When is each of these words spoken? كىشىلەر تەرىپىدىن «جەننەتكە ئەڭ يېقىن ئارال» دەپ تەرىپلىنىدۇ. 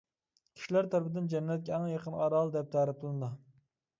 كىشىلەر 0.59 0.87
تەرىپىدىن 0.93 1.27
«جەننەتكە 1.33 1.75
ئەڭ 1.77 1.85
يېقىن 1.91 2.17
ئارال» 2.21 2.53
دەپ 2.57 2.71
تەرىپلىنىدۇ. 2.77 3.33